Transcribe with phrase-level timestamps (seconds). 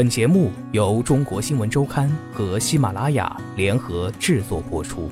[0.00, 5.10] 本节目由中国新闻周刊和喜马拉雅联合制作播出。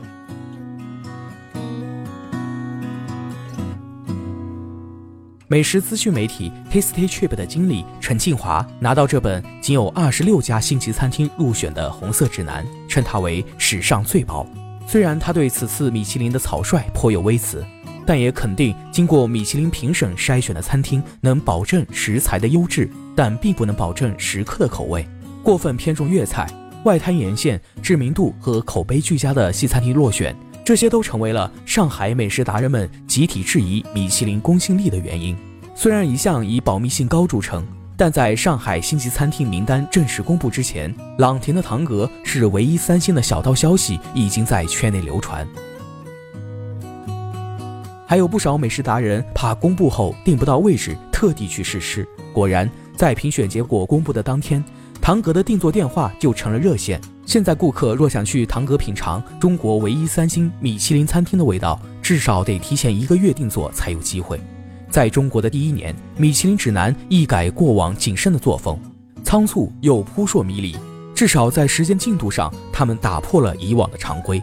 [5.47, 14.47] 美食资讯媒体 Tasty Trip 的经理陈庆华拿到这本仅有二十六家星级餐厅入选的红色指南，称它为史上最薄。
[14.87, 17.63] 虽然他对此次米其林的草率颇有微词。
[18.09, 25.07] 但也肯定，经过米其林评审筛选的餐厅能保证食材的优质，但并不能保证食客的口味。
[25.43, 26.49] 过分偏重粤菜、
[26.87, 35.37] 外滩沿线知名度和口碑俱佳的西餐厅落选，这些都成为了上海美食达人们集体质疑米其林公信力的原因。
[35.75, 37.63] 虽然一向以保密性高著称，
[37.95, 45.47] 但在上海星级餐厅名单正式公布之前，朗廷的堂阁是唯一三星的小道消息已经在圈内流传。
[48.09, 52.09] 还有不少美食达人怕公布后订不到位置，特地去试吃。
[52.33, 52.67] 果然，
[52.97, 54.65] 在评选结果公布的当天，
[54.99, 56.99] 唐格的定座电话就成了热线。
[57.27, 64.41] 现在，顾客若想去唐格品尝中国唯一三星米其林餐厅的味道，至少得提前一个月定座才有机会。
[64.89, 68.81] 在中国的第一年，米其林指南一改过往谨慎的作风，
[69.23, 70.75] 仓促又扑朔迷离。
[71.15, 74.43] 至少在时间进度上，他们打破了以往的常规。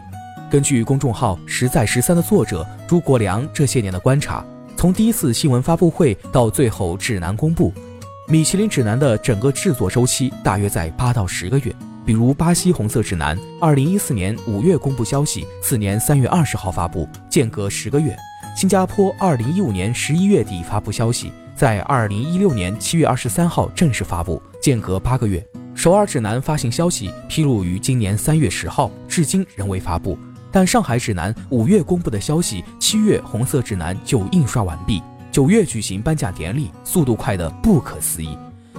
[0.56, 4.42] 根据公众号“实在十三”的作者朱国良这些年的观察，
[4.74, 7.70] 从第一次新闻发布会到最后指南公布，
[8.26, 11.76] 米其林指南的整个制作周期大约在八到十个月。
[12.06, 18.14] 比如巴西红色指南，二零一四年五月公布消息，次年三月二十号发布，间隔十个月；
[18.56, 25.38] 新加坡二零一五年十一月底发布消息，在二零一六年七月二十三号正式发布，间隔八个月；
[25.74, 30.16] 首尔指南发行消息披露于今年三月十号，至今仍未发布。
[30.56, 38.38] 但上海指南五月公布的消息，七月红色指南就印刷完毕，九月举行颁奖典礼，速度快得不可思议。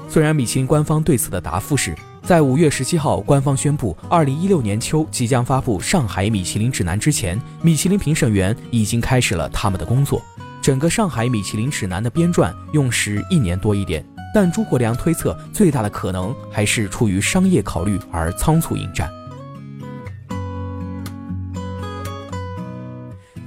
[0.09, 10.19] 虽然米其林官方对此的答复是，在五月十七号官方宣布二零一六年秋即将发布上海米其林指南之前，米其林评审员已经开始了他们的工作。
[10.59, 19.07] 整个上海米其林指南的编撰用时一年多一点，但朱国良推测，最大的可能还是出于商业考虑而仓促应战。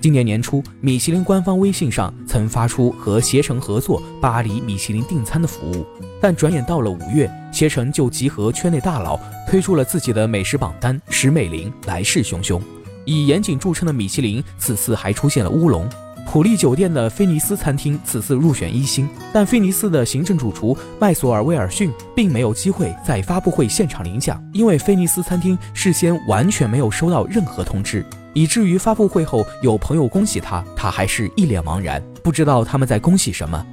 [0.00, 5.84] 今年年初，米其林官方微信上曾发出和携程合作巴黎米其林订餐的服务，
[6.22, 12.58] 但转眼到了五月，携程就集合圈内大佬推出了自己的美食榜单，使美林来势汹汹。
[13.04, 15.86] 以严谨著称的米其林此次还出现了乌龙，
[16.26, 28.02] 普利酒店的菲尼斯餐厅此次入选一星，但菲尼斯的行政主厨麦索尔威尔逊并没有机会在发布会现场领奖，因为菲尼斯餐厅事先完全没有收到任何通知。
[28.32, 33.66] 以至于发布会后有朋友恭喜他，他还是一脸茫然，不知道他们在恭喜什么。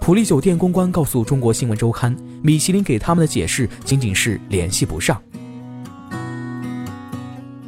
[0.00, 5.20] 普利酒店公关告诉中国新闻周刊，米其林给他们的解释仅仅是联系不上。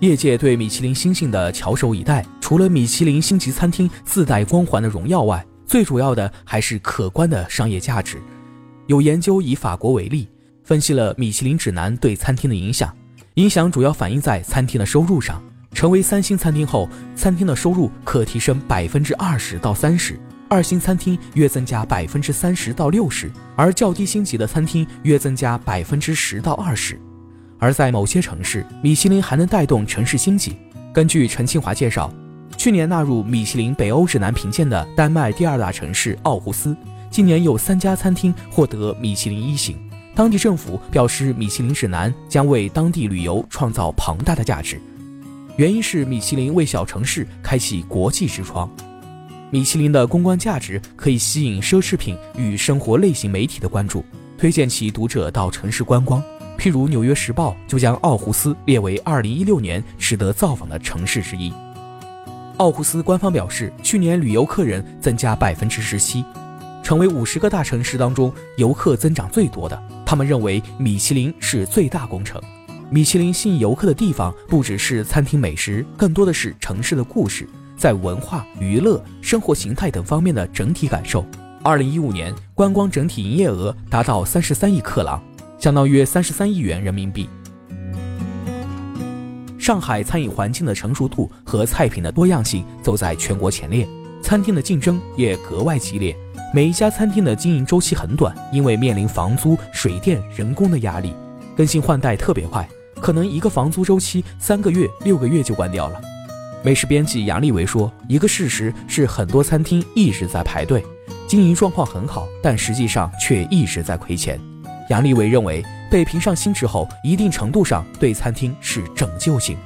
[0.00, 8.20] 业界对米其林星星的翘首以待，除了米其林星级餐厅自带光环的荣耀外，最主要的还是可观的商业价值。
[8.86, 10.28] 有研究以法国为例，
[10.62, 12.94] 分析了米其林指南对餐厅的影响，
[13.34, 15.42] 影响主要反映在餐厅的收入上。
[15.76, 20.14] 成为三星餐厅后，餐厅的收入可提升百分之二十到三十；
[20.48, 26.98] 二星餐厅约增加百分之三十到六十，而较低星级的餐厅约增加百分之十到二十。
[27.58, 30.56] 而在某些城市，米其林还能带动城市经济。
[30.94, 32.10] 根据陈清华介绍，
[32.56, 36.74] 去年纳入米其林北欧指南评鉴的丹麦第二大城市奥胡斯，
[37.10, 39.76] 今年有三家餐厅获得米其林一星。
[40.14, 44.80] 当地政府表示，米其林指南将为当地旅游创造庞大的价值。
[45.56, 48.70] 原因是米其林为小城市开启国际之窗，
[49.50, 54.04] 米其林的公关价值可以吸引奢侈品与生活类型媒体的关注，
[54.36, 56.22] 推荐其读者到城市观光。
[56.58, 61.50] 譬如《纽约时报》就将奥胡斯列为2016年值得造访的城市之一。
[62.58, 66.22] 奥胡斯官方表示，去年旅游客人增加百分之十七，
[66.82, 69.82] 成为五十个大城市当中游客增长最多的。
[70.04, 72.38] 他们认为米其林是最大工程。
[72.88, 81.26] 米其林吸引游客的地方不只是餐厅美食，更多的是城市的故事，在文化、娱乐、生活形态等方面的整体感受。
[81.64, 85.20] 二零一五年观光整体营业额达到三十三亿克朗，
[85.58, 87.28] 相当约三十三亿元人民币。
[89.58, 93.84] 上海餐饮环境的成熟度和菜品的多样性走在全国前列，
[94.22, 96.16] 餐厅的竞争也格外激烈。
[96.54, 101.12] 每一家餐厅的经营周期很短，因为面临房租、水电、人工的压力，
[101.56, 102.66] 更新换代特别快。
[103.00, 106.00] 可能一个房租周期三个月、六个月就关掉了。
[106.62, 110.84] 美食编辑杨利维说：“一个事实是，很多餐厅一直在排队，
[111.28, 114.40] 经营状况很好，但实际上却一直在亏钱。”
[114.90, 119.56] 杨利维认为，被评上星之后，一定程度上对餐厅是拯救性。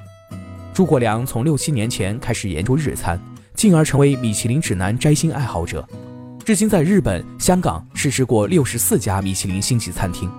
[0.74, 3.20] 诸葛亮从六七年前开始研究日餐，
[3.54, 5.86] 进而成为米其林指南摘星爱好者。
[6.44, 10.30] 至今在日本、香港试吃过六十四家米其林星级餐厅。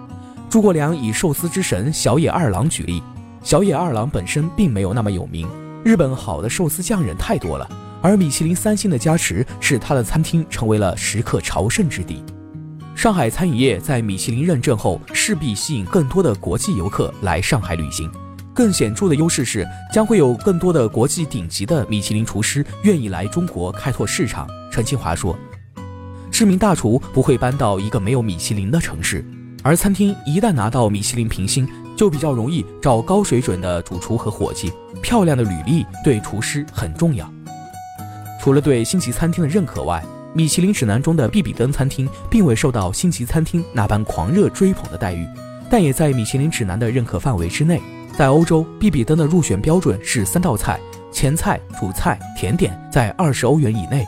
[0.51, 3.01] 诸葛亮以寿司之神小野二郎举例，
[3.41, 5.47] 小野二郎本身并没有那么有名，
[5.81, 7.65] 日本好的寿司匠人太多了，
[8.01, 12.21] 而米其林三星的加持使他的餐厅成为了食客朝圣之地。
[12.93, 18.11] 上海餐饮业在米其林认证后，势必吸引更多的国际游客来上海旅行。
[18.53, 24.45] 更显著的优势是，将会有更多的国际顶级的米其林厨师愿意来中国开拓市场。
[24.69, 25.33] 陈清华说
[26.29, 29.25] ：“知名大厨不会搬到一个没有米其林的城市，
[29.63, 34.71] 而餐厅一旦拿到米其林评星，就比较容易找高水准的主厨和伙计。
[35.01, 37.31] 漂亮的履历对厨师很重要。
[38.39, 40.03] 除了对星级餐厅的认可外，
[40.33, 45.27] 米其林指南中的必比登餐厅并未受到星级餐厅那般狂热追捧的待遇，
[45.69, 47.81] 但也在米其林指南的认可范围之内。”
[48.17, 50.79] 在欧洲，必比登的入选标准是三道菜、
[51.11, 54.03] 前菜、主菜、甜点，在二十欧元以内；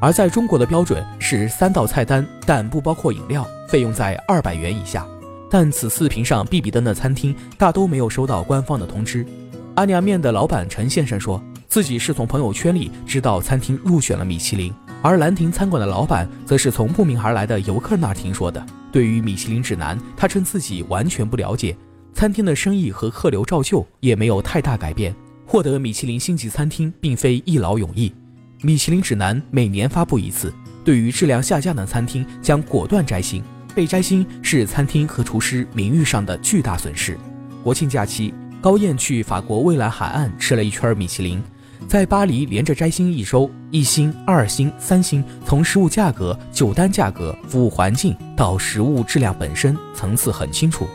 [0.00, 5.06] 而在中国的标准是三道菜单，但不包括饮料，费用在二百元以下。
[5.50, 9.26] 但此次评上必比登的餐厅大都没有收到官方的通知。
[9.74, 14.72] 阿尼亚面的老板陈先生说自己是从朋友圈里知道餐厅入选了米其林，
[15.02, 18.64] 而兰亭餐馆的老板则是从慕名而来的游客那儿听说的。
[18.92, 21.76] 对于米其林指南，他称自己完全不了解。
[22.14, 25.14] 餐厅的生意和客流照旧也没有太大改变。
[25.46, 28.12] 获得米其林星级餐厅并非一劳永逸。
[28.60, 30.52] 米其林指南每年发布一次，
[30.84, 33.42] 对于质量下降的餐厅将果断摘星。
[33.72, 37.16] 被摘星是餐厅和厨师名誉上的巨大损失。
[37.62, 41.40] 国庆假期，高燕去法国蔚蓝海岸吃了一圈米其林，
[41.86, 50.88] 在巴黎连着摘星一周，一星、二星、三星，从食物价格、酒单价格、服务环境到食物质量本身，层次很清楚。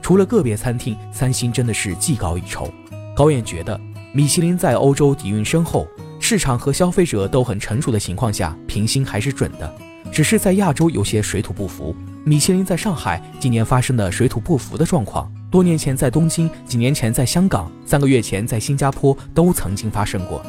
[0.00, 2.72] 除了个别餐厅，三星真的是技高一筹。
[3.14, 3.78] 高燕觉得，
[4.14, 5.86] 米其林在欧洲底蕴深厚，
[6.30, 9.74] 市场和消费者都很成熟的情况下，评星还是准的。
[10.12, 11.92] 只是在亚洲有些水土不服。
[12.22, 20.40] 米其林在上海今年发生的水土不服的状况，多年前在东京，几年前在香港，三个月前在新加坡都曾经发生过。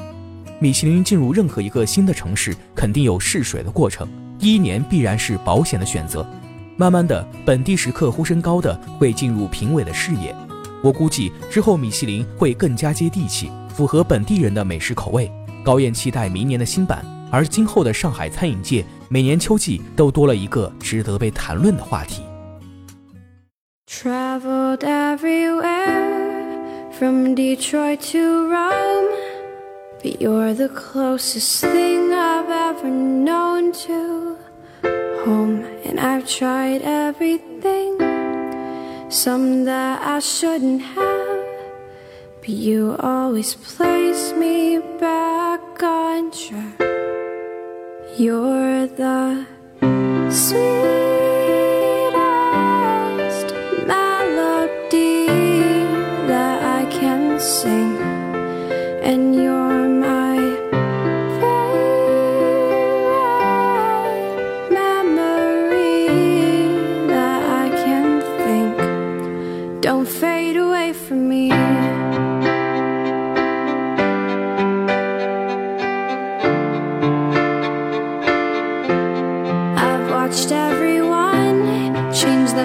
[0.60, 4.08] 米其林进入任何一个新的城市，肯定有试水的过程，
[4.38, 6.24] 第一年必然是保险的选择。
[6.78, 10.36] 慢慢的，本地食客呼声高的会进入评委的视野。
[10.84, 15.28] 我估计之后米其林会更加接地气，符合本地人的美食口味。
[15.64, 22.24] 高燕期待明年的新版，而今后的上海餐饮界每年秋季都多了一个值得被谈论的话题。
[23.88, 26.12] Traveled everywhere
[26.98, 29.10] from Detroit to Rome,
[30.02, 34.38] but you're the closest thing I've ever known to
[35.26, 35.64] home.
[35.86, 37.98] And I've tried everything,
[39.10, 41.21] some that I shouldn't have.
[42.42, 46.80] But you always place me back on track.
[48.18, 49.46] You're the
[50.32, 51.11] sweet.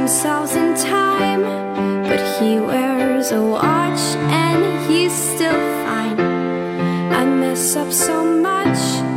[0.06, 1.42] Themselves in time.
[2.08, 4.02] But he wears a watch
[4.44, 6.20] and he's still fine.
[7.20, 9.15] I mess up so much.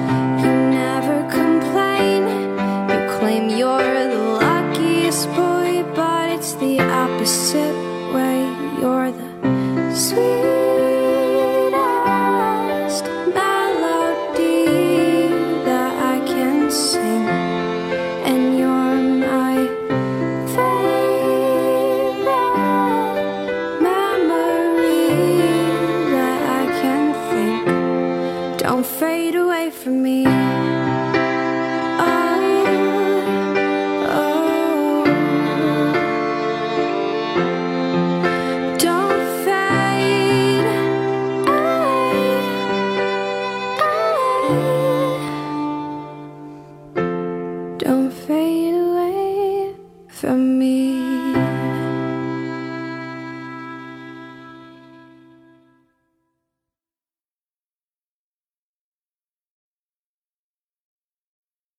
[29.71, 30.38] for from me.